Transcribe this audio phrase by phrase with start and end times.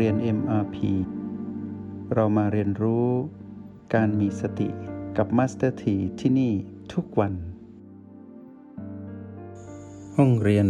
[0.00, 0.76] เรียน MRP
[2.14, 3.08] เรามาเรียนรู้
[3.94, 4.68] การมีสติ
[5.16, 6.52] กับ Master T ที่ที่นี่
[6.92, 7.32] ทุกวัน
[10.16, 10.68] ห้องเรียน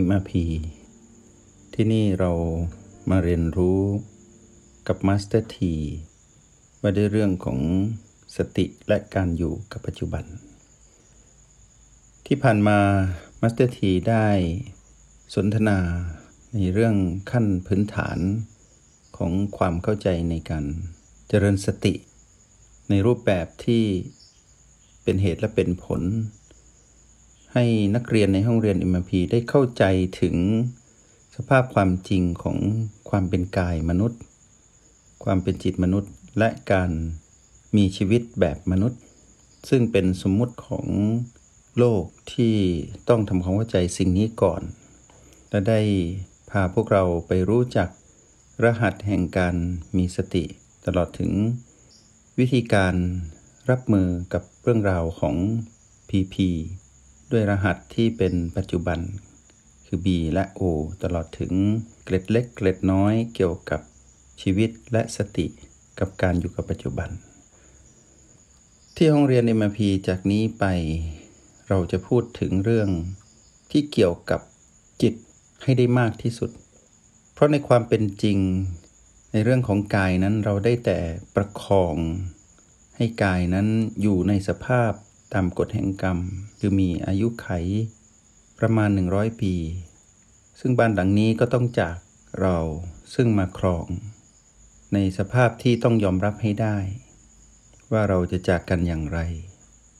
[0.00, 0.32] MRP
[1.74, 2.32] ที่นี่เรา
[3.10, 3.80] มาเรียนรู้
[4.88, 5.58] กับ Master T
[6.80, 7.58] ว่าด้วยเรื่องของ
[8.36, 10.24] สติและการอยู่กับปัจจุบัน
[12.26, 12.78] ที่ผ่านมา
[13.40, 14.28] Master T ได้
[15.34, 15.78] สนทนา
[16.54, 16.96] ในเรื่อง
[17.30, 18.18] ขั้นพื้นฐาน
[19.20, 20.64] ของความเข้าใจในการ
[21.28, 21.94] เจริญสติ
[22.90, 23.84] ในรูปแบบที่
[25.02, 26.02] เป็นเหตุและเป็นผล
[27.52, 27.64] ให้
[27.94, 29.84] นักเรียนในห้องเรียน MMP ได้เข้าใจ
[30.20, 30.36] ถึง
[31.36, 32.58] สภาพความจริงของ
[33.10, 34.20] ความเป็นกายมนุษย์
[35.24, 36.90] ความเป็นจิตมนุษย์ และการ
[37.76, 39.00] มีชีวิตแบบมนุษย์
[39.68, 40.86] ซึ่งเป็นสมมุติของ
[41.78, 42.54] โลกที่
[43.08, 44.62] ต้องทำความเข้าใจสิ่งนี้ก่อน
[45.50, 45.80] และได้
[46.50, 47.88] พาพวกเราไปรู้จัก
[48.66, 49.56] รหัสแห่งการ
[49.96, 50.44] มีสติ
[50.86, 51.32] ตลอดถึง
[52.38, 52.94] วิธีการ
[53.70, 55.36] รับมือกับเรื่องราวของ
[56.08, 56.34] PP
[57.30, 58.98] ด้วยรหัสที่เป็นปัจจุบัน
[59.86, 60.62] คือ B และ O
[61.02, 61.52] ตลอดถึง
[62.04, 63.80] เกล็ดเล็กเกล็ดน้อยเกี่ยวกับ
[64.42, 65.46] ชีวิตและสติ
[65.98, 67.10] กับการอยู่กับปัจจุบัน
[68.94, 70.64] ที่ห้องเรียน MP จากนี้ไป
[71.68, 72.88] เราจะพูดถึงเรื่อง
[73.70, 74.40] ที่เกี่ยวกับ
[75.02, 75.14] จิต
[75.62, 76.52] ให้ได้มากที่สุด
[77.40, 78.38] ราะในความเป็นจริง
[79.32, 80.98] ในเรื่องของกายนั้นเราได้แต่
[81.34, 81.96] ประคอง
[82.96, 83.66] ให้กายนั้น
[84.02, 84.92] อยู่ในสภาพ
[85.34, 86.18] ตามกฎแห่งกรรม
[86.58, 87.48] คือมีอายุไข
[88.58, 89.54] ประมาณ 100 ปี
[90.60, 91.96] ซึ่งบ้านหลังนี้ก็ต้องจาก
[92.40, 92.58] เรา
[93.14, 93.86] ซึ่งมาครอง
[94.94, 96.78] ในสภาพที่ต้องยอมรับให้ได้
[97.92, 99.18] ว่าเราจะจากกันอย่างไร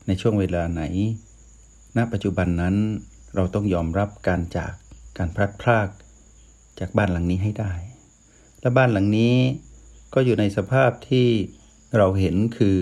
[0.07, 0.83] ในช่วงเวลาไหน
[1.97, 2.77] ณปัจจุบันนั้น
[3.35, 4.73] เราต้องยอมรับการจาก
[5.19, 5.89] การพลัดพราก
[6.81, 7.73] จากบ้านหลังนี้ให้ได้
[8.61, 9.35] และบ้านหลังนี้
[10.15, 11.29] ก็อยู่ในสภาพที่
[11.97, 12.79] เราเห็นคือ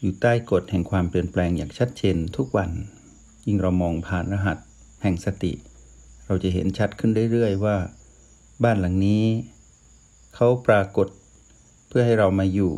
[0.00, 2.70] อยู่ใต้กฎแห่งความเปลี่ยนแปลงอย่างชัดเจนทุกวัน
[3.46, 4.58] ยิ่งเรามองผ่านรหัส
[5.02, 5.52] แห่งสติ
[6.26, 7.76] เราจะเห็นชัดขึ้นเรื่อยๆว่า
[8.64, 9.24] บ้านหลังนี้
[10.34, 11.08] เขาปรากฏ
[11.88, 12.74] เพื่อให้เรามาอยู่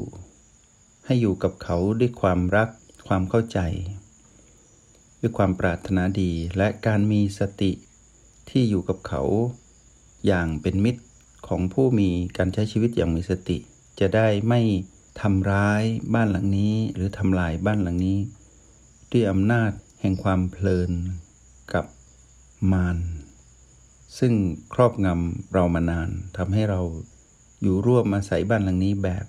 [1.06, 2.69] ให้อยู่กับเขาด้วยความรัก
[3.09, 3.59] ความเข้าใจ
[5.21, 7.72] ด้วยความปรารถนาดีและการมีสติ
[8.50, 9.22] ที่อยู่กับเขา
[10.26, 11.03] อย่างเป็นมิตร
[11.48, 13.59] ของผู้มีการใช้ชีวิตอย่างมีสติ
[14.00, 14.60] จะได้ไม่
[15.20, 15.82] ทำร้าย
[16.14, 18.19] บ้านหลังนี้ หรือทำลายบ้านหลังนี้
[19.10, 19.70] ด้วยอำนาจ
[20.00, 20.91] แห่งความเพลิน
[21.72, 21.84] กับ
[22.72, 22.98] มาร
[24.19, 24.32] ซึ่ง
[24.75, 26.81] ครอบงำเรามานานทำให้เรา
[27.62, 29.25] อยู่ร่วมอาศัยบ้านหลังนี้แบบ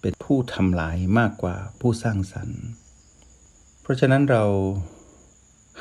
[0.00, 2.60] เป็นผู้ทำลายมากกว่าผู้สร้างสรรค์
[3.82, 4.44] เพราะฉะนั้นเรา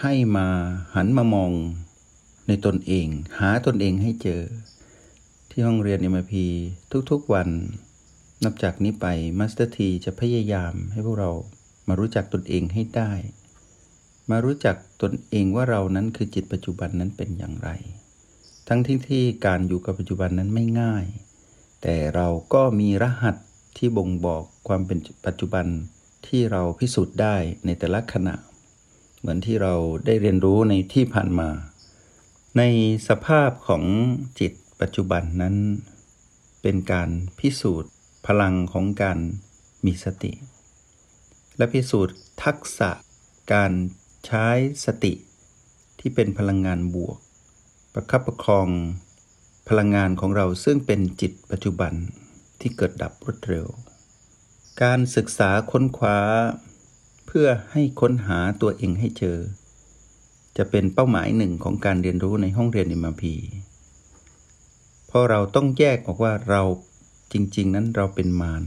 [0.01, 0.47] ให้มา
[0.95, 1.51] หันมามอง
[2.53, 3.07] ในตนเอง
[3.39, 4.41] หาตนเองให้เจอ
[5.49, 6.33] ที่ห้องเรียน MIP
[7.11, 7.49] ทุกๆวัน
[8.43, 9.05] นับจากนี้ไป
[9.39, 11.31] มาสเตอร์ทีจะพยายามให้พวกเรา
[11.87, 13.11] มารู้จักตนเองให้ได้
[14.29, 17.69] มารู้จักตนเองว่าเรานั้นคือจิตปัจจุบันนั้นเป็นอย่างไร
[18.67, 21.05] ทั้งที่ที่การอยู่กับปัจจุบันนั้นไม่ง่าย
[21.81, 23.35] แต่เราก็มีรหัส
[23.77, 25.65] ที่บ่งบอกความเป็นปัจจุบัน
[26.27, 27.35] ที่เราพิสูจน์ได้
[27.65, 28.35] ในแต่ละขณะ
[29.19, 29.73] เหมือนที่เรา
[30.05, 31.49] ได้เรียนรู้ในที่ผ่านมา
[32.57, 32.63] ใน
[33.07, 33.83] สภาพของ
[34.39, 35.55] จิตปัจจุบันนั้น
[36.61, 37.91] เป็นการพิสูจน์
[38.27, 39.19] พลังของการ
[39.85, 40.31] มีสติ
[41.57, 42.91] และพิสูจน์ทักษะ
[43.53, 43.71] การ
[44.25, 44.47] ใช้
[44.85, 45.13] สติ
[45.99, 47.17] ที่เป็นพลังงานบวก
[47.93, 48.67] ประคับประคอง
[49.69, 51.93] พลังงานของเราซึ่งเป็นจิตปัจจุบัน
[52.59, 53.67] ที่เกิดดับรวดเร็ว
[54.83, 56.19] การศึกษาค้นคว้า
[57.25, 59.37] เพื่อให้ค้นหาตัวเองให้เจอ
[60.57, 63.35] จะเป็นเป้าหมายหนึ่งของการเรียนรู้ในห้องเรียนอิมาพี
[65.07, 66.61] เพราะเราต้องแยกออกว่าเรา
[67.33, 68.63] จริง ๆ นั้นเราเป็นมาร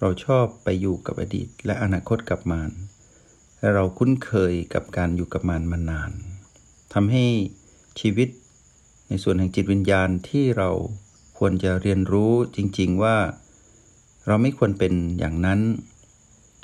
[0.00, 2.70] เราชอบไปอยู่กับอดีตและอนาคตกับมาร
[3.58, 6.12] และเราคุ้นเคยกับการอยู่กับมารมานาน
[6.94, 7.24] ทำให้
[8.00, 8.28] ชีวิต
[9.08, 10.70] ในส่วนแห่งจิตวิญญาณที่เรา
[11.38, 13.16] ควรจะเรียนรู้จริง ๆ ว่า
[14.26, 15.60] เราไม่ควรเป็นอย่างนั้น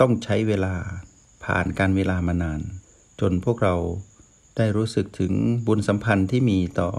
[0.00, 0.74] ต้องใช้เวลา
[1.44, 2.60] ผ่านการเวลามานาน
[3.20, 3.74] จนพวกเรา
[4.58, 5.32] ได้รู้สึกถึง
[5.66, 6.90] บุญสัมพันธ์ที่มีต่อ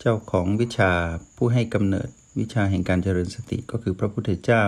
[0.00, 0.92] เจ้าของวิชา
[1.36, 2.08] ผู้ให้กำเนิด
[2.38, 4.64] วิชาแห่งการเจริญสติก็คือพระพุทธเจ้า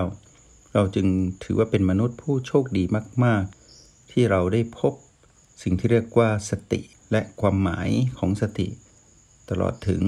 [0.75, 1.07] เราจึง
[1.45, 2.85] ถือว่าเป็นมนุษย์ผู้โชคดี
[3.25, 3.45] มาก
[3.79, 4.93] ๆ ที่เราได้พบ
[5.63, 6.81] สิ่งที่เรียกว่าสติ
[7.13, 7.89] และความหมาย
[8.19, 8.69] ของสติ
[9.51, 10.03] ตลอดถึง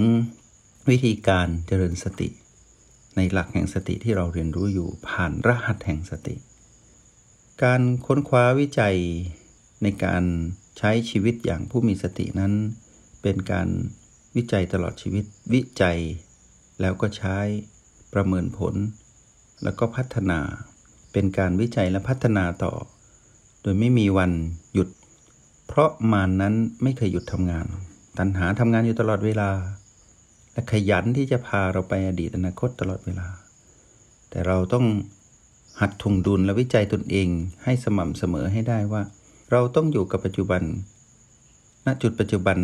[0.89, 2.29] วิธีการเจริญสติ
[3.17, 6.37] ในหลักแห่งสติที่เราเรียนรู้อยู่ผ่านรหัสแห่งสติ
[7.63, 8.97] การค้นคว้าวิจัย
[9.83, 10.25] ในการ
[10.79, 12.53] ใช้ชีวิตอย่างผู้มีสตินั้น
[13.23, 13.69] เป็นการ
[14.37, 15.99] วิจัยตลอดชีวิตวิจัย
[16.81, 17.39] แล้วก็ใช้
[18.13, 18.75] ประเมินผล
[19.63, 20.41] แล้วก็พัฒนา
[21.13, 22.75] เป็นการวิจัยและพัฒนาต่อ
[23.63, 24.33] โดยไม่มีวัน
[24.73, 24.89] หยุด
[25.67, 27.67] เพราะมานนั้นไม่เคยหยุดทำงาน
[28.19, 29.51] ตัณหาทำงานอยู่ตลอดเวลา
[30.53, 33.29] และขยันที่จะพาเราไปอดีตอนาคตตลอดเวลา
[34.31, 34.87] แต่เราต้อง
[35.81, 37.29] หัดทงดุลและวิจัยตนเอง
[37.65, 39.03] ให้สม่ำเสมอให้ได้ว่า
[39.51, 40.63] เราต้องอยู่กับปัจจุบัน
[41.87, 42.59] ณ จุดปัจจุบัน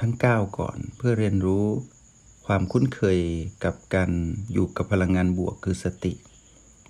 [0.00, 1.66] ทั้ง 9 ก่อน เพื่อเรียนรู้
[2.46, 3.18] ความคุ้นเคย
[3.64, 4.10] กับการ
[4.52, 6.12] อยู่กับพลังงานบวกคือสติ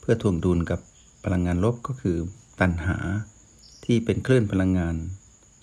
[0.01, 0.81] เพื่อทวงดุลกับ
[1.25, 2.17] พลังงานลบก็คือ
[2.61, 2.97] ตัณหา
[3.85, 4.95] ที่เป็นคลื่นพลังงาน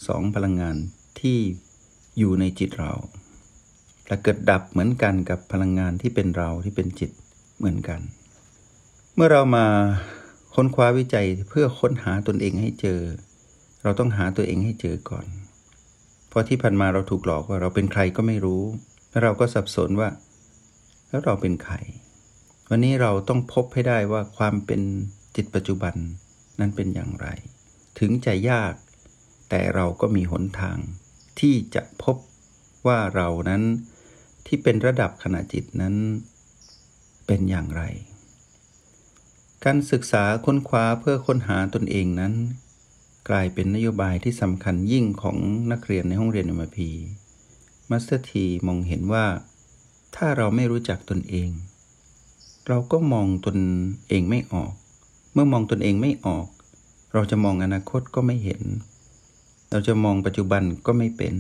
[0.08, 0.76] สองพลังงาน
[1.20, 1.38] ที่
[2.18, 2.94] อยู่ในจิตเรา
[4.08, 7.12] และเกิดดับเหมือนกันกับพลังงานที่เป็นเราที่เป็นจิต
[7.58, 8.00] เหมือนกัน
[9.16, 9.66] เมื่อเรามา
[10.56, 13.00] ค้นคว้าวิจัยเพื่อค้นหาตนเองให้เจอ
[13.84, 15.26] เราต้องหาตัวเองให้เจอก่อน
[16.30, 18.64] เพราะที่ผ่านมาเราถูกหลอกว่าเราเป็นใครก็ไม่รู้
[19.10, 20.10] แล้วเราก็สับสนว่า
[21.10, 21.76] แล้วเราเป็นใคร
[22.70, 24.82] วันนี้เราต้องพบให้ได้ว่าความเป็น
[25.36, 25.96] จิตปัจจุบัน
[26.60, 27.28] นั้นเป็นอย่างไร
[28.00, 28.74] ถึงจะยาก
[29.50, 30.78] แต่เราก็มีหนทาง
[31.40, 32.18] ที่จะพบ
[32.88, 33.64] ว่าเรานั้น
[34.46, 35.96] ที่เป็นระดับขณะจิตนั้น
[37.28, 37.84] เป็นอย่างไร
[39.66, 42.34] การศึกษาค้นคว้าเพื่อค้นหาตนเองนั้น
[43.30, 45.38] กลายเป็นนโยบายที่สำคัญยิ่งของ
[45.72, 46.90] นักเรียนในห้องเรียน MRP
[47.90, 49.26] มาสเตอร์ทีมองเห็นว่า
[50.16, 51.50] ถ้าเราไม่รู้จักตนเอง
[52.68, 53.58] เราก็มองตน
[54.10, 54.74] เองไม่ออก
[55.34, 56.48] เมื่อมองตนเองไม่ออก
[57.14, 58.62] เราจะมองอนาคตก็ไม่เห็น
[59.72, 61.36] เราจะมองปัจจุบันก็ไม่เป็น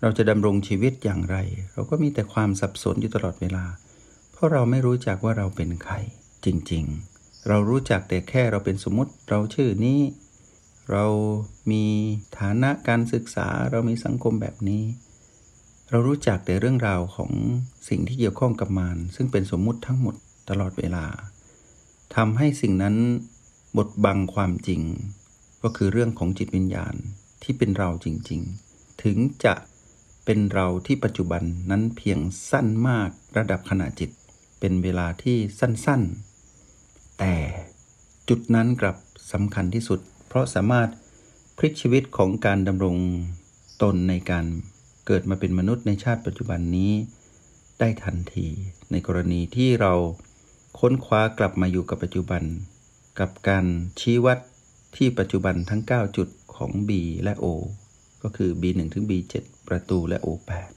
[0.00, 1.36] เราจะดำรงชีวิตอย่างไร
[1.72, 3.64] เราก็มีแต่ความสับสนอยู่ตลอดเวลา
[4.32, 5.94] เพราะเราไม่รู้จักว่าเราเป็นใคร
[6.44, 6.84] จริง
[7.16, 9.98] ๆ เรารู้จักแต่แค่เราเป็นสมมติเราชื่อนี้
[10.90, 11.06] เรา
[11.70, 11.84] มี
[12.38, 14.82] ฐานะการศึกษา เรามีสังคมแบบนี้
[15.90, 17.32] เรารู้จักแต่เรื่องราวของ
[17.88, 20.14] สิ่งที่เกี่ยวข้องกับมารซึ่งเป็นสมมุติทั้งหมด
[20.50, 21.06] ตลอดเวลา
[22.16, 22.96] ทำให้สิ่งนั้น
[23.76, 24.80] บดบังความจริง
[25.62, 26.94] ก็คือเรื่องของจิตวิญญาณ
[27.42, 28.40] ที่เป็นเราจริง
[28.72, 29.54] ๆ ถึงจะ
[30.24, 32.18] เป็นเราที่ปัจจุบันนั้นเพียง
[32.50, 34.10] สั้นมากระดับขณะจิต
[34.60, 36.02] เป็นเวลาที่สั้น
[36.58, 37.34] ๆ แต่
[38.28, 38.96] จุดนั้นกลับ
[39.32, 40.88] สำคัญที่สุด เพราะสามารถ
[41.58, 42.96] พลิกชีวิตของการดำรง
[43.82, 44.46] ตนในการ
[45.06, 46.92] เกิดมาเป็นมนุษย์ในชาติปัจจุบันนี้
[47.80, 48.48] ได้ทันที
[48.90, 49.92] ในกรณีที่เรา
[50.78, 52.42] ค้นคว้ากลับมาอยู่กับปัจจุบัน
[53.20, 53.66] กับการ
[54.00, 54.38] ชี้วัด
[54.96, 56.90] ที่ปัจจุบันทั้ง 9 จุดของ B
[57.22, 57.46] และ O
[58.22, 59.34] ก็คือ B1 ถึง B7
[59.68, 60.70] ประตูและ O8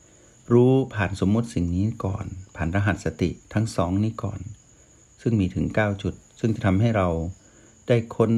[0.51, 2.25] รู้ผ่านสมมติสิ่งนี้ก่อน
[2.55, 4.39] ผ่านรหัสสติทั้งสองนี้ก่อน
[5.21, 7.09] ซึ่งมีถึง 9 จุด ซึ่งจะทำให้เรา
[7.87, 8.31] ได้ค้น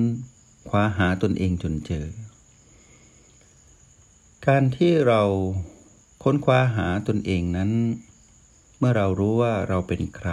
[0.70, 2.08] คว้าหาตนเองจนเจอ
[4.48, 5.22] การที่เรา
[6.24, 7.72] ค้นคว้าหาตนเองนั้น
[8.78, 10.32] เมื่อเรารู้ว่าเราเป็นใคร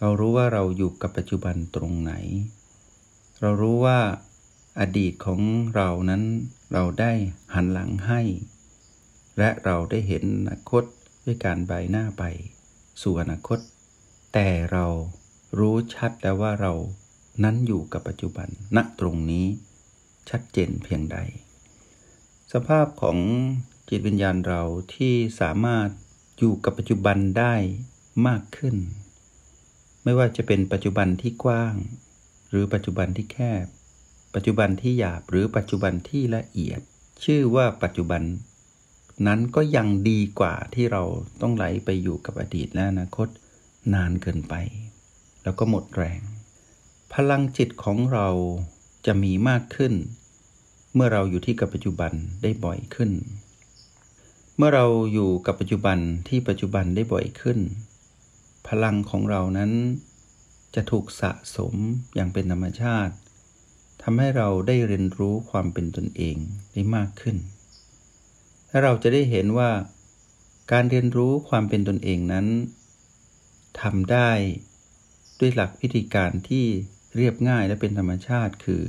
[0.00, 2.12] เรารู้ว่าเราอยู่กับปัจจุบันตรงไหน
[3.40, 4.00] เรารู้ว่า
[4.80, 5.40] อดีตของ
[5.74, 6.22] เรานั้น
[6.72, 7.12] เราได้
[7.54, 8.20] หันหลังให้
[9.38, 10.84] และเราได้เห็นอนาคต
[11.24, 12.24] ด้วยการใบหน้าไป
[13.02, 13.58] สู่อนาคต
[14.34, 14.86] แต่เรา
[15.58, 16.72] รู้ชัดแล้วว่าเรา
[17.42, 19.46] นั้นอยู่กับปัจจุบัน ณ ตรงนี้
[20.30, 21.18] ชัดเจนเพียงใด
[22.52, 23.18] สภาพของ
[23.88, 24.62] จิตวิญญาณเรา
[24.94, 25.88] ที่สามารถ
[26.38, 27.54] อยู่กับปัจจุบันได้
[28.26, 28.76] มากขึ้น
[30.04, 31.74] ไม่ว่าจะเป็นปัจจุบันที่กว้าง
[32.50, 33.66] หรือปัจจุบันที่แคบ
[34.34, 36.80] ปัจจุบันที่หยาบหรือปัจจุบันที่ละเอียด
[37.24, 38.22] ชื่อว่าปัจจุบัน
[39.26, 41.02] นั้นก็ยังดีกว่าที่เรา
[41.40, 43.28] ต้องไหลไปอยู่กับอดีตและอนาคต
[43.94, 44.54] นานเกินไป
[45.42, 46.20] แล้วก็หมดแรง
[47.18, 48.28] พลังจิตของเรา
[49.06, 49.94] จะมีมากขึ้น
[50.94, 53.10] เมื่อเราอยู่ที่กับปัจจุบันได้บ่อยขึ้น
[54.56, 57.58] เมื่อเราอยู่กับปัจจุบันที่ปัจจุบันได้บ่อยขึ้น
[58.68, 59.72] พลังของเรานั้น
[60.74, 61.74] จะถูกสะสม
[62.14, 63.14] อย่างเป็นธรรมชาติ
[64.02, 66.36] ทำให้เราได้เรียนรู้ความเป็นตนเอง
[66.72, 67.36] ได้มากขึ้น
[68.68, 69.70] และเราจะได้เห็นว่า
[70.72, 72.46] การเรียนรู้ความเป็นตนเองนั้น
[73.80, 74.30] ทำได้
[75.38, 76.66] ด้วยหลักพิธีการที่
[77.16, 78.82] เรียบง่ายและเป็นธรรมชาติคือ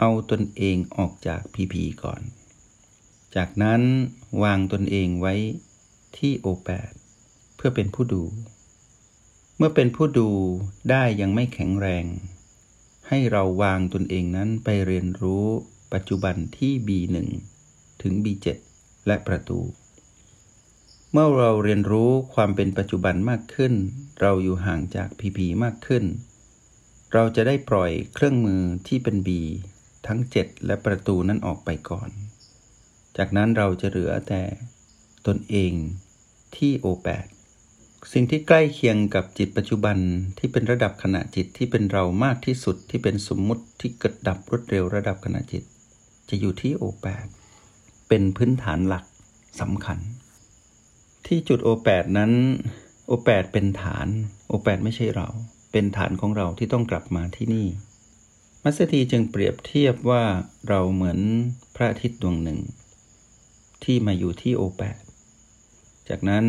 [0.00, 2.22] เอาตนเองออกจากพีพีก่อน
[3.36, 3.82] จากนั้น
[4.42, 5.34] วางตนเองไว้
[6.16, 6.92] ที่โอแปด
[7.56, 8.24] เพื่อเป็นผู้ดู
[9.56, 10.30] เมื่อเป็นผู้ดู
[10.90, 12.04] ได้ยังไม่แข็งแรง
[13.08, 15.44] ให้เราวางตนเองนั้นไปเรียนรู้
[15.92, 17.16] ปัจจุบันที่ B1
[18.02, 18.46] ถึง B7
[19.06, 19.60] และประตู
[21.12, 23.74] เมื่อเราเรียนรู้ความเป็นปัจจุบันมากขึ้น
[24.20, 26.04] เราอยู่ห่างจากพีพีมากขึ้น
[27.12, 29.28] เราจะได้ปล่อยเครื่องมือที่เป็น B
[30.06, 32.10] ทั้ง 7 และประตูนั้นออกไปก่อน
[33.16, 34.42] จากนั้นเราจะเหลือแต่
[35.26, 35.72] ตนเอง
[36.56, 37.26] ที่ O8
[38.12, 39.98] สิ่งที่ใกล้เคียงกับจิตปัจจุบัน
[40.38, 45.64] ที่เป็นระดับขณะจิตที่เป็นเรามากที่สุดที่เป็นสมมุติที่เกิดดับรวดเร็วระดับขณะจิต
[46.28, 47.26] จะอยู่ที่โอแปด
[48.08, 49.04] เป็นพื้นฐานหลัก
[49.60, 49.98] สำคัญ
[51.26, 52.32] ที่จุดโอแปดนั้น
[53.06, 54.06] โอแปดเป็นฐาน
[54.48, 55.28] โอแปดไม่ใช่เรา
[55.78, 57.66] เป็นฐานของเราที่ต้องกลับมาที่นี่
[58.62, 60.24] มัสตีจึงเปรียบเทียบว่า
[60.68, 61.18] เราเหมือน
[61.76, 62.60] พระอาทิตย์ดวงหนึ่ง
[63.84, 65.02] ที่มาอยู่ที่โอแปด
[66.08, 66.46] จากนั้น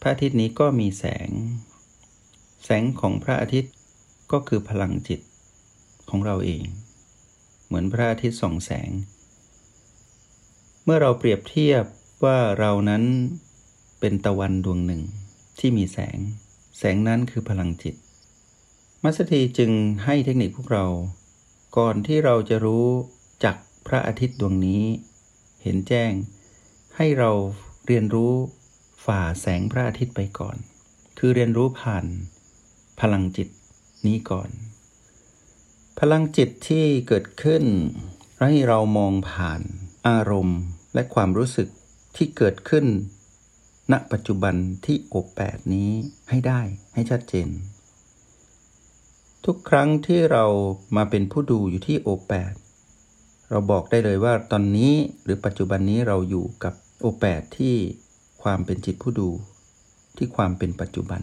[0.00, 1.28] พระอาทิตย์นี้ก็มีแสง
[2.64, 3.74] แสงของพระอาทิตย์
[4.32, 5.20] ก็คือพลังจิต
[6.08, 6.64] ของเราเอง
[7.66, 8.90] เหมือนพระอาทิตย์ส่องแสง
[10.84, 11.84] เมื่อเราเปรียบเทียบ
[12.24, 13.02] ว่าเรานั้น
[14.00, 15.02] เป็นตะวันดวงหนึ่ง
[15.58, 16.18] ที่มีแสง
[16.78, 17.94] แสงนั้นคือพลังจิต
[19.02, 19.70] มัสถีจึง
[20.04, 20.86] ให้เทคนิคพวกเรา
[21.76, 22.86] ก่อนที่เราจะรู้
[23.44, 23.56] จัก
[23.86, 24.84] พระอาทิตย์ดวงนี้
[25.62, 26.12] เห็นแจ้ง
[26.96, 27.30] ให้เรา
[27.86, 28.32] เรียนรู้
[29.04, 30.56] ฝ่าแสงพระอาทิตย์ไปก่อน
[31.18, 32.06] คือเรียนรู้ผ่าน
[33.00, 33.48] พลังจิต
[34.06, 34.50] นี้ก่อน
[35.98, 37.64] พลังจิตที่เกิดขึ้น
[38.40, 39.60] ให้เรามองผ่าน
[40.08, 40.60] อารมณ์
[40.94, 41.68] และความรู้สึก
[42.16, 42.86] ที่เกิดขึ้น
[43.92, 44.54] ณปัจจุบัน
[44.84, 45.90] ที่อบแปดนี้
[46.30, 46.60] ให้ได้
[46.94, 47.48] ให้ชัดเจน
[49.44, 50.44] ทุกครั้งที่เรา
[50.96, 52.54] มาเป็นผู้ดูอยู่ที่โอแปด
[53.50, 54.92] เราบอกได้เลยว่าตอนนี้
[55.24, 57.76] หรือปัจจุบันนี้เราอยู่กับโอแปดที่
[58.42, 59.30] ความเป็นจิตผู้ดู
[60.16, 61.22] ที่ความเป็นปัจจุบัน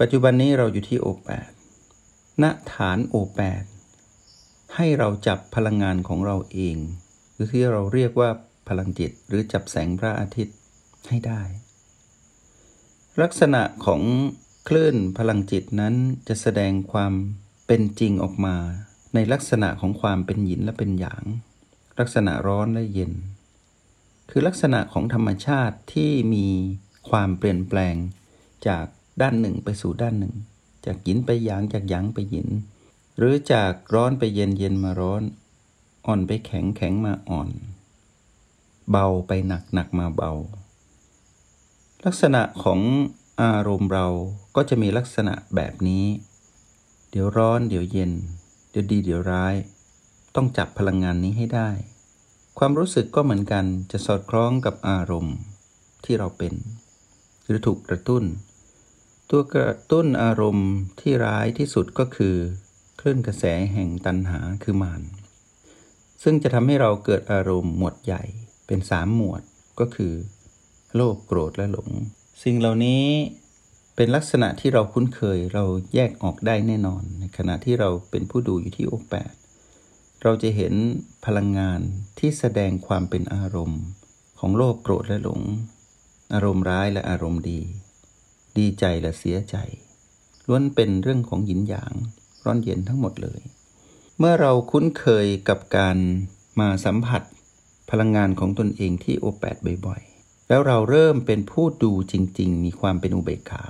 [0.00, 1.50] ปัจจุบันนี้เราอยู่ที่โอแปด
[2.42, 3.64] ณฐานโอแปด
[4.76, 6.76] ให้เราจับพลังงานของเราเอง
[7.34, 8.30] หรือที่เราเรียกว่า
[8.68, 10.57] พลังจิตหรือจับแสงพระอาทิตย์
[11.08, 11.42] ให้ได้
[13.22, 14.02] ลักษณะของ
[14.68, 15.94] คลื่นพลังจิตนั้น
[16.28, 17.12] จะแสดงความ
[17.66, 18.56] เป็นจริงออกมา
[19.14, 21.24] ในลักษณะของความเป็นหยินและเป็นหยาง
[21.98, 23.12] ลักษณะร้อนและเย็น
[24.30, 26.46] คือลักษณะของธรรมชาติที่มี
[27.10, 27.94] ความเปลี่ยนแปลง
[28.68, 28.86] จาก
[29.22, 30.34] ด้านหนึ่งไปสู่ด้านหนึ่ง
[30.86, 32.48] จากหยินไปหยางจากหยางไปหยิน
[33.16, 35.22] หรือจากร้อนไปเย็นเย็นมาร้อน
[36.06, 37.50] อ่อนไปแข็งแข็งมาอ่อน
[38.90, 40.32] เบาไปหนักหนักมาเบา
[42.06, 42.80] ลักษณะของ
[43.42, 44.06] อารมณ์เรา
[44.56, 46.06] ก็จะมีลักษณะแบบนี้
[47.10, 48.12] เดี๋ยวร้อนเดี๋ยวเย็น
[48.70, 49.54] เดี๋ยวดีเดี๋ยวร้าย
[50.34, 51.70] ต้องจับพลังงานนี้ให้ได้
[52.58, 55.36] ความรู้สึกก็เหมือนกันจะสอดคล้องกับอารมณ์
[56.04, 56.54] ที่เราเป็น
[57.44, 58.24] หรือถูกกระตุ้น
[59.30, 62.36] ตัวกระตุ้นอารมณ์ที่ร้ายที่สุดก็คือ
[63.00, 65.02] คลื่นกระแสแห่งตันหาคือมาน
[66.22, 68.22] ซึ่งจะทำให้เราเกิดอารมณ์หมวดใหญ่
[68.66, 69.42] เป็นสามหมวด
[69.80, 70.12] ก็คือ
[70.94, 71.90] โลภโกรธและหลง
[72.42, 73.04] สิ่งเหล่านี้
[73.96, 75.64] เป็นลักษณะที่เราคุ้นเคยเรา
[75.94, 79.32] แยกออกได้แน่นอน ในขณะที่เราเป็นผู้ดูอยู่ที่โอแปด
[80.22, 80.74] เราจะเห็น
[81.26, 81.80] พลังงาน
[82.18, 83.82] ที่แสดงความเป็นอารมณ์
[84.38, 85.40] ของโลภโกรธและหลง
[86.32, 87.60] อารมณ์ร้ายและอารมณ์ดี
[88.58, 89.56] ดีใจและเสียใจ
[90.46, 91.92] ล้วนเป็นเรื่องของหยินหยาง
[92.44, 93.40] ร้อนเย็นทั้งหมดเลย
[94.18, 95.96] เมื่อเราคุ้นเคยกับการ
[96.60, 97.22] มาสัมผัส
[97.90, 100.02] พลังงานของตนเองที่โอแปดบ่อย
[100.48, 103.64] แล้วเราเริ่มเป็นผู้ดูจริง ๆ มีความเป็นอุเบกขา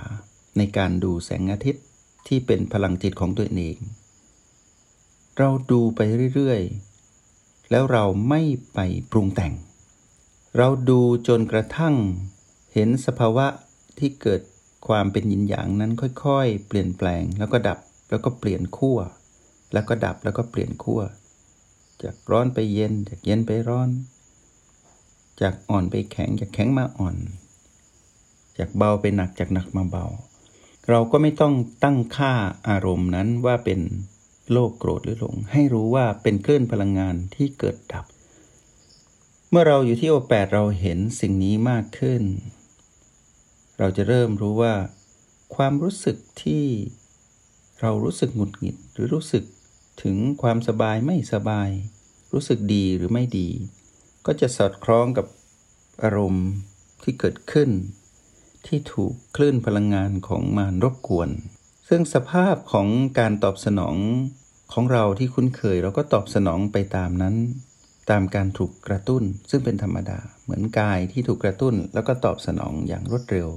[0.57, 1.85] ในการดูแสงอาทิตย์
[2.27, 3.77] ที่เป็นพลังจิตของตัวเอง
[5.37, 5.99] เราดูไป
[6.35, 6.61] เรื่อย
[7.15, 8.41] ๆ แล้วเราไม่
[8.73, 8.79] ไป
[9.11, 9.53] ปรุงแต่ง
[10.57, 11.95] เราดูจนกระทั่ง
[12.73, 13.47] เห็นสภาวะ
[13.99, 14.41] ที่เกิด
[14.87, 18.99] ความเป็นยินหยางนั้นค่อยๆ เปลี่ยนแปลงแล้วก็ดับแล้วก็เปลี่ยนขั้ว
[19.73, 21.01] แล้วก็ดับแล้วก็เปลี่ยนขั้ว
[22.03, 23.89] จากร้อนไปเย็นจากเย็นไปร้อน
[25.41, 27.17] จากอ่อนไปแข็ง จากแข็งมาอ่อน
[28.57, 30.05] จากเบาไปหนักจากหนักมาเบา
[30.89, 31.53] เราก็ไม่ต้อง
[31.83, 32.33] ตั้งค่า
[32.69, 33.81] อารมณ์นั้นว่าเป็น
[34.51, 38.05] โลภโกรธหรือหลง ให้รู้ว่าเป็นคลื่นพลังงานที่เกิดดับ
[39.49, 42.23] เมื่อเราอยู่ที่โอแปดเราเห็นสิ่งนี้มากขึ้น
[43.79, 44.75] เราจะเริ่มรู้ว่า
[45.55, 46.65] ความรู้สึกที่
[47.81, 49.43] เรารู้สึกหงุดหงิดหรือรู้สึก
[50.03, 51.69] ถึงความสบายไม่สบาย
[52.33, 53.49] รู้สึกดีหรือไม่ดี
[54.25, 55.27] ก็จะสอดคล้องกับ
[56.03, 56.47] อารมณ์
[57.03, 57.69] ที่เกิดขึ้น
[58.67, 61.29] ที่ถูกคลื่นพลังงานของมารรบกวน
[61.89, 62.87] ซึ่งสภาพของ
[63.19, 63.95] การตอบสนอง
[64.73, 67.35] ของเราที่คุ้นเคยเราก็ตอบสนองไปตามนั้น
[68.09, 73.47] ตามการถูกกระตุ้น ซึ่งเป็นธรรมดา เหมือนกายที่ถูกกระตุ้น แล้วก็ตอบสนองอย่างรวดเร็ว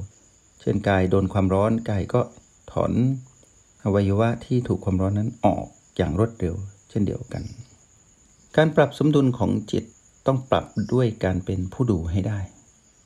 [0.61, 2.21] เช่นกายโดนความร้อนกายก็
[2.73, 2.93] ถอน
[3.85, 5.67] อวัยวะที่ถูกความร้อนนั้นออก
[5.97, 6.55] อย่างรวดเร็ว
[6.91, 7.43] เช่นเดียวกัน
[8.57, 9.85] การปรับสมดุลของจิต
[10.27, 12.41] ต้องปรับด้วยการเป็นผู้ดูให้ได้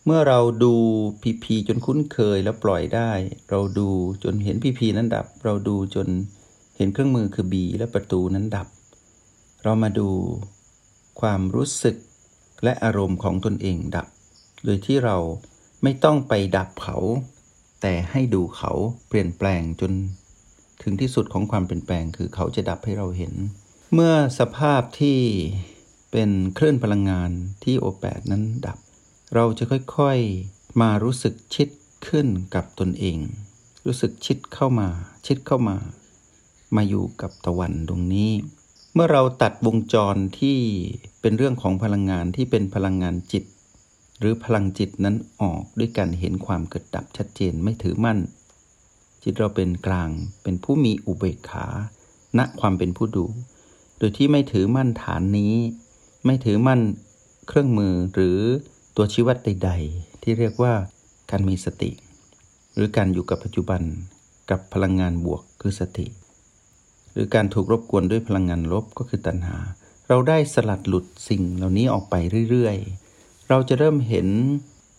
[0.04, 0.74] เมื่อเราดู
[1.22, 3.12] พีพีจนคุ้นเคยแล้วปล่อยได้
[3.50, 3.88] เราดู
[4.24, 6.08] จนเห็นพีพีนั้นดับ เราดูจน
[6.76, 8.68] เห็นเครื่องมือคือ B และประตูนั้นดับ
[9.62, 10.08] เรามาดู
[11.20, 11.96] ความรู้สึก
[12.64, 14.06] และอารมณ์ของตนเองดับ
[14.64, 15.16] โดยที่เรา
[15.82, 16.96] ไม่ต้องไปดับเขา
[17.82, 18.72] แต่ให้ดูเขา
[19.08, 19.92] เปลี่ยนแปลงจน
[20.82, 23.34] ถึงที่สุดของความเปลี่ยนแปลงคือเขาจะดับให้เราเห็น
[23.94, 25.18] เมื่อสภาพที่
[26.18, 27.30] เป็นคลื่นพลังงาน
[27.64, 28.78] ที่โอแปดนั้นดับ
[29.34, 29.64] เราจะ
[29.96, 31.68] ค่อยๆมารู้สึกชิด
[32.08, 33.18] ขึ้นกับตนเอง
[33.86, 34.88] รู้สึกชิดเข้ามา
[35.26, 35.76] ชิดเข้ามา
[36.76, 38.30] มาอยู่กับตะวันตรงนี้
[38.94, 40.58] เมื่อเราตัดวงจรที่
[41.20, 43.44] เป็นเรื่องของพลังงานที่เป็นพลังงานจิต
[44.18, 48.18] หรือพลังจิตนั้นออกด้วยการเห็นความเกิดดับชัดเจนไม่ถือมั่น
[49.22, 50.10] จิตเราเป็นกลาง
[50.42, 51.66] เป็นผู้มีอุเบกขา
[52.38, 53.26] ณความเป็นผู้ดู
[53.98, 55.54] โดยที่ไม่ถือมั่นฐานนี้
[56.26, 56.80] ไม่ถือมั่น
[57.48, 58.38] เครื่องมือหรือ
[58.96, 60.74] ตัวชี้วัดใด ๆ ที่เรียกว่า
[61.30, 61.90] การมีสติ
[62.74, 63.82] หรือการอยู่กับปัจจุบัน
[64.50, 66.06] กับพลังงานบวกคือสติ
[67.12, 69.56] หรือการถูกรบกวนด้วยพลังงานลบก็คือตัณหา
[70.08, 72.14] เราได้สลัดหลุดสิ่งเหล่านี้ออกไป
[72.50, 74.28] เรื่อยๆ เราจะเริ่มเห็น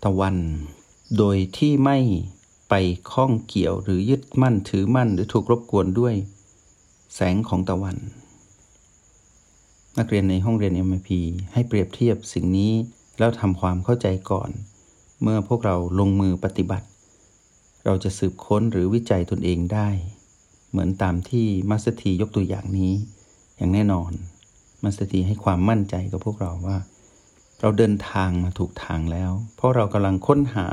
[0.03, 0.37] ตะวัน
[1.17, 1.97] โดยที่ไม่
[2.69, 2.73] ไป
[3.11, 6.15] ข้องเกี่ยวหรือยึดมั่นถือมั่นหรือถูกรบกวนด้วย
[7.15, 7.97] แสงของตะวัน
[9.99, 11.09] นักเรียนในห้องเรียน MIP
[11.53, 12.73] ให้เปรียบเทียบสิ่งนี้
[13.19, 14.49] แล้วทำความเข้าใจก่อน
[15.21, 16.87] เมื่อพวกเราลงมือปฏิบัติ
[17.85, 19.89] เราจะสืบค้นหรือวิจัยตนเองได้
[20.69, 22.93] เหมือนตามที่มัสถียกตัวอย่างนี้
[23.57, 24.11] อย่างแน่นอน
[24.83, 26.77] มัสถีให้ความมั่นใจกับพวกเราว่า
[27.61, 30.65] เราเดินทางมาถูกทางแล้ว เพราะเรากำลังค้นหา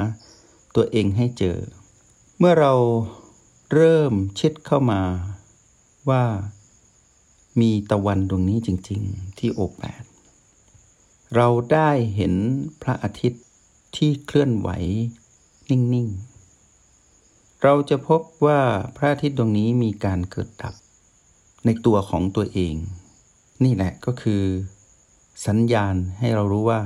[0.76, 1.58] ตัวเองให้เจอ
[2.38, 2.72] เมื่อเรา
[3.72, 5.02] เริ่มชิดเข้ามา
[6.10, 6.24] ว่า
[7.60, 10.02] มีตะวันดวงนี้จริง ๆ ที่โอแปด
[11.34, 12.34] เราได้เห็น
[12.82, 13.44] พระอาทิตย์
[13.96, 14.68] ที่เคลื่อนไหว
[15.70, 16.08] นิ่ง
[16.84, 18.60] ๆ เราจะพบว่า
[18.96, 20.74] พระอาทิตย์ดวงนี้มีการเกิดดับ
[21.64, 22.74] ในตัวของตัวเอง
[23.64, 24.42] นี่แหละก็คือ
[25.46, 26.80] สัญญาณให้เรารู้ว่า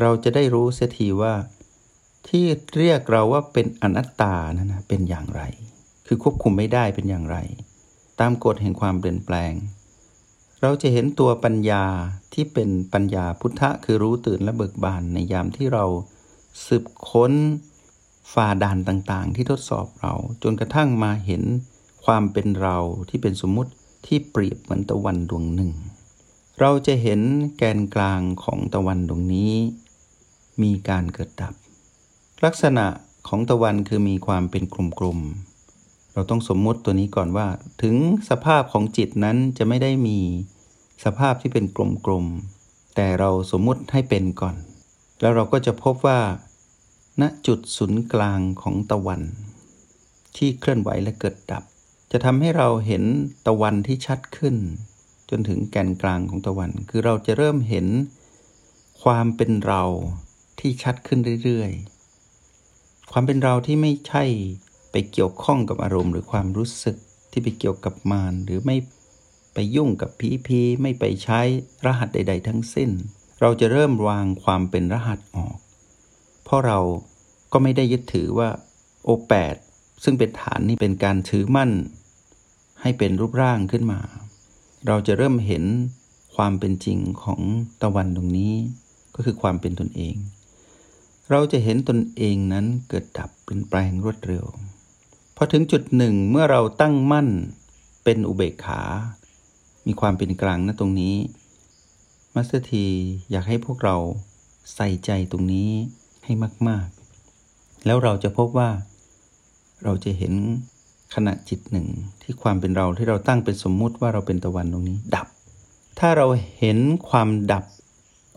[0.00, 1.34] เราจะได้รู้เสียทีว่า
[2.28, 2.44] ที่
[2.78, 5.42] เรียกเราว่าเป็นอนัตตานั้นนะเป็นอย่างไร
[6.06, 7.36] คือควบคุมไม่ได้เป็นอย่างไร
[8.20, 9.52] ตามกฎแห่งความเปลี่ยนแปลง
[10.62, 11.84] เราจะเห็นตัวปัญญา
[12.34, 15.84] ที่เป็นปัญญาพุทธะคือรู้ตื่นและเบิกบานในยามที่เรา
[16.66, 17.32] สืบค้น
[18.32, 21.42] ฝ่าด่านต่างๆ ที่ทดสอบเรา จนกระทั่งมาเห็น
[22.04, 22.76] ความเป็นเรา
[23.08, 23.72] ที่เป็นสมมุติ
[24.06, 25.72] ที่เปรียบเหมือนตะวันดวงหนึ่ง
[26.60, 27.20] เราจะเห็น
[27.56, 29.52] แกนกลางของตะวันดวงนี้
[30.62, 31.54] มีการเกิดดับ
[32.44, 32.86] ลักษณะ
[33.28, 34.62] ของตะวันคือมีความเป็น
[34.98, 35.49] กลมๆ
[36.14, 37.48] เราต้องสมมติตัวนี้ก่อนว่า
[37.82, 37.96] ถึง
[38.30, 40.18] สภาพของจิตนั้นจะไม่ได้มี
[41.04, 41.64] สภาพที่เป็น
[42.06, 44.56] กลมๆ แต่เราสมมุติให้เป็นก่อน
[45.20, 46.20] แล้วเราก็จะพบว่า
[47.20, 49.22] ณจุดศูนย์กลางของตะวัน
[50.36, 51.64] ที่เคลื่อนไหวและเกิดดับ
[52.12, 53.04] จะทำให้เราเห็น
[53.46, 54.56] ตะวันที่ชัดขึ้น
[55.30, 57.86] จนถึงแกนกลางของตะวัน คือเราจะเริ่มเห็น
[59.02, 59.82] ความเป็นเรา
[60.60, 64.24] ที่ชัดขึ้นเรื่อยๆ ความเป็นเราที่ไม่ใช่
[64.92, 66.96] ไปเกี่ยวข้องกับอารมณ์ หรือความรู้สึก
[67.30, 68.76] ที่ไปเกี่ยวกับมารหรือไม่
[69.54, 71.40] ไปยุ่งกับพีพีไม่ไปใช้
[71.86, 72.90] รหัสใด ๆ ทั้งสิ้น
[73.40, 75.56] เราจะเริ่มวางความเป็นรหัสออก
[76.44, 76.78] เพราะเรา
[77.52, 78.48] ก็ไม่ได้ยึดถือว่า
[79.04, 79.54] โอแปด
[80.04, 81.70] ซึ่งเป็นฐานนี้เป็นการถือมั่น
[82.82, 84.00] ให้เป็นรูปร่างขึ้นมา
[84.86, 85.64] เราจะเริ่มเห็น
[86.36, 87.40] ความเป็นจริงของ
[87.82, 88.54] ตะวันตรงนี้
[89.14, 90.14] ก็คือความเป็นตนเอง
[91.30, 94.46] เราจะเห็นตนเองนั้นเกิดดับเปลี่ยนแปลงรวดเร็ว
[95.42, 97.28] อถึงจุดหนึ่งเมื่อเราตั้งมั่น
[98.04, 98.82] เป็นอุเบกขา
[99.86, 101.16] มีความเป็นกลางนะตรงนี้
[102.34, 102.86] มัสเตอร์ที
[103.30, 103.96] อยากให้พวกเรา
[104.74, 105.70] ใส่ใจตรงนี้
[106.24, 106.32] ให้
[106.68, 106.88] มาก
[107.36, 108.70] ๆ แล้วเราจะพบว่า
[109.84, 110.34] เราจะเห็น
[111.14, 111.86] ขณะจิตหนึ่ง
[112.22, 115.26] ที่ความเป็นเราที่เราตั้งเป็นสมมุติว่าเราเป็นตะวันตรงนี้ ดับ
[115.98, 116.26] ถ้าเรา
[116.58, 117.64] เห็นความดับ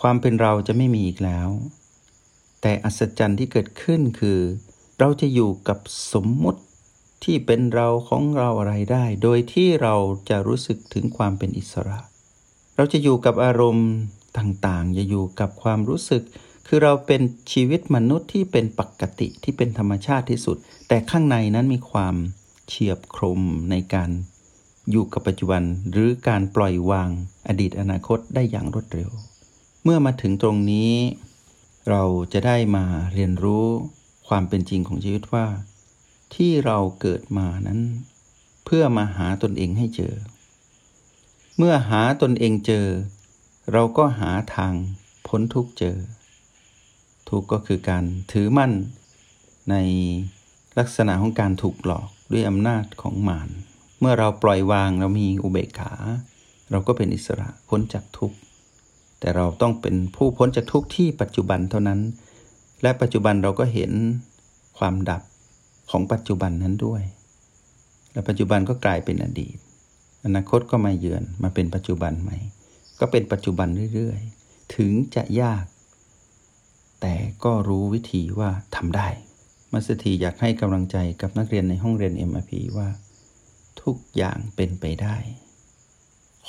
[0.02, 1.50] ความเป็นเราจะไม่มีอีกแล้ว
[2.62, 4.40] แต่อัศจรรย์ที่เกิดขึ้นคือ
[5.00, 5.80] เราจะอยู่กับ
[6.14, 6.62] สมมุติ
[7.24, 9.96] ที่เป็นเราของเราอะไรได้ โดยที่เรา
[10.30, 12.00] จะรู้สึกถึงความเป็นอิสระ
[12.76, 13.90] เราจะอยู่กับอารมณ์
[14.38, 16.24] ต่างๆ จะอยู่กับความรู้สึก
[16.68, 20.58] คือเราเป็นชีวิตมนุษย์ที่เป็นปกติที่เป็นธรรมชาติที่สุด
[20.88, 22.16] แต่ข้างในนั้นมีความ
[22.68, 24.10] เฉียบคมในการ
[24.92, 27.10] อยู่กับปัจจุบันหรือการปล่อยวาง
[27.48, 29.10] อดีตอนาคตได้อย่างรวดเร็ว
[29.84, 30.92] เมื่อมาถึงตรงนี้
[31.90, 33.66] เราจะได้มาเรียนรู้
[34.28, 35.46] ความเป็นจริงของชีวิตว่า
[36.36, 37.82] ที่เราเกิดมานั้น
[38.66, 40.14] เพื่อมาหาตนเองให้เจอ
[41.58, 42.88] เมื่อหาตนเองเจอ
[43.72, 44.74] เราก็หาทาง
[45.28, 45.98] พ้นทุกเจอ
[47.30, 48.74] ทุกก็คือการถือมั่น
[49.70, 49.76] ใน
[50.78, 53.50] ลักษณะของการถูกหลอกด้วยอำนาจของมาร
[54.00, 55.94] เมื่อเราปล่อยวางเรามีอุเบกขา
[56.72, 58.38] เราก็เป็นอิสระพ้นจากทุกข์
[59.20, 62.00] แต่เราต้องเป็นผู้พ้นจากทุกข์ที่ปัจจุบันเท่านั้น
[62.82, 63.92] และปัจจุบันเราก็เห็น
[64.78, 65.22] ความดับ
[65.96, 67.04] ของปัจจุบันนั้นด้วย
[68.12, 69.58] และปัจจุบันก็กลายเป็นอดีต
[70.26, 72.38] อนาคตก็มาเยือนมาเป็นปัจจุบันใหม่
[73.00, 75.66] ก็เป็นปัจจุบันเรื่อยๆ ถึงจะยาก
[77.02, 79.08] แต่ก็รู้วิธีว่าทำได้
[79.72, 82.90] มัสถีอยากให้กำลังใจกับนักเรียนในห้องเรียน MRP ว่า
[83.82, 85.16] ทุกอย่างเป็นไปได้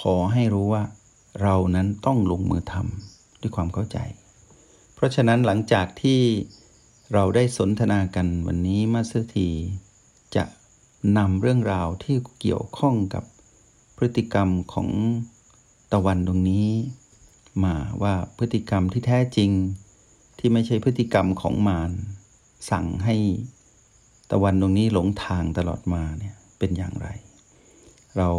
[0.01, 0.83] ขอให้รู้ว่า
[1.43, 3.99] เรานั้นต้องลงมือทำด้วยความเข้าใจ
[4.95, 6.21] เพราะฉะนั้นหลังจากที่
[7.13, 9.49] เราได้สนทนากันวันนี้มัสถี
[10.37, 10.45] จะ
[11.19, 13.25] นำเรื่องราวที่เกี่ยวข้องกับ
[13.97, 14.89] พฤติกรรมของ
[15.93, 16.69] ตะวันตรงนี้
[17.65, 19.51] มาว่าพฤติกรรมที่แท้จริง
[20.39, 21.93] ที่ไม่ใช่พฤติกรรมของมาร
[22.71, 23.17] สั่งให้
[24.31, 27.09] ตะวันตรงนี้หลงทางตลอดมาเนี่ยเป็นอย่างไร
[28.17, 28.31] เรา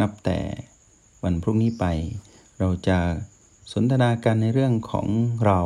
[0.00, 0.38] นับแต่
[1.22, 1.84] วันพรุ่งนี้ไป
[2.58, 2.98] เราจะ
[3.72, 5.06] สนทนากันในเรื่องของ
[5.46, 5.60] เรา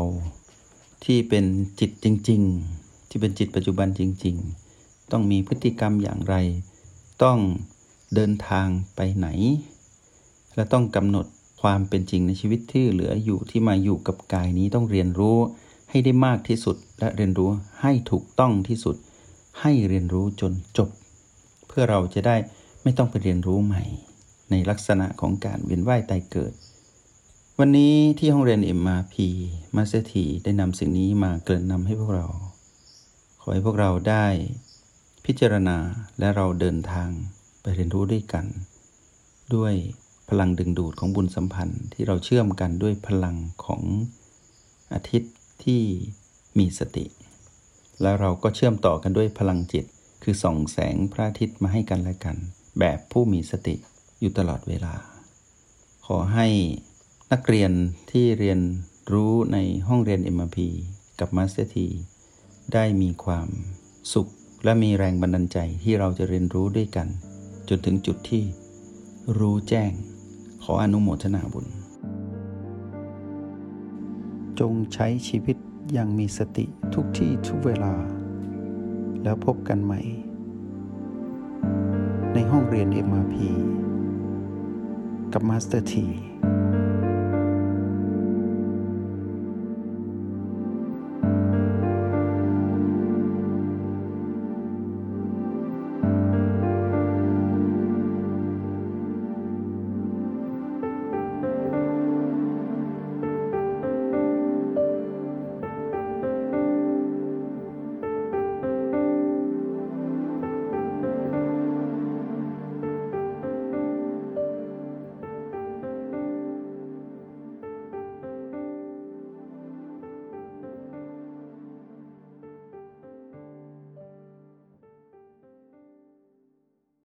[1.05, 1.45] ที่เป็น
[1.81, 2.43] จิตจริง
[2.77, 4.37] ๆ ที่เป็นจิตปัจจุบันจริง
[4.75, 6.35] ๆ ต้องมีพฤติกรรมอย่างไร
[7.23, 7.39] ต้อง
[8.15, 9.29] เดินทางไปไหน
[10.55, 11.27] และต้องกำหนด
[11.63, 15.37] ความเป็นจริงในชีวิตที่เหลืออยู่ที่มาอยู่กับกายนี้ต้องเรียนรู้
[15.91, 17.51] ให้ได้มากที่สุด และเรียนรู้
[17.83, 18.97] ให้ถูกต้องที่สุด
[19.61, 20.91] ให้เรียนรู้จนจบ
[21.69, 22.37] เพื่อเราจะได้
[22.83, 23.85] ไม่ต้องไปเรียนรู้ใหม่
[24.51, 26.53] ในลักษณะของการเวียนว่ายตายเกิด
[27.61, 29.15] วันนี้ที่ห้องเรียน MRP
[29.77, 32.27] มาสเตอร์ทีได้นำสิ่งนี้มาเกริ่นนำให้พวกเรา
[33.41, 34.27] ขอให้พวกเราได้
[35.25, 35.77] พิจารณา
[36.19, 37.11] และเราเดินทาง
[37.61, 38.47] ไปเรียนรู้ด้วยกัน
[39.55, 39.75] ด้วย
[40.29, 43.83] พลังดึงดูดของบุญสัมพันธ์ที่เราเชื่อมกันด้วยพลังของ
[44.95, 45.35] อาทิตย์
[45.65, 45.83] ที่
[46.59, 47.07] มีสติ
[48.03, 49.85] แล้วเราก็เชื่อมต่อกันด้วยพลังจิต
[50.23, 52.37] คือส่องแสงพระอาทิตย์มาให้กันและกัน
[52.79, 53.75] แบบผู้มีสติ
[54.21, 54.95] อยู่ตลอดเวลา
[56.07, 56.49] ขอให้
[57.35, 57.73] นักเรียน
[58.11, 58.61] ที่เรียน
[59.13, 60.59] รู้ในห้องเรียน MRP
[61.21, 61.89] กับมาสเตอร์ที
[62.73, 63.49] ได้มีความ
[64.13, 64.29] สุข
[64.65, 67.09] และมีแรงบันดาลใจที่เราจะเรียนรู้ด้วยกัน
[67.69, 68.45] จนถึงจุดที่
[69.39, 69.93] รู้แจ้ง
[70.63, 71.67] ขออนุโมทนาบุญ
[74.61, 75.57] จงใช้ชีวิต
[75.93, 76.65] อย่างมีสติ
[76.95, 77.95] ทุกที่ทุกเวลา
[79.23, 80.01] แล้วพบกันใหม่
[82.35, 83.37] ในห้องเรียน MRP
[85.33, 86.07] กับมาสเตอร์ที